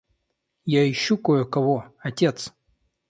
[0.65, 2.53] Я ищу кое-кого, отец.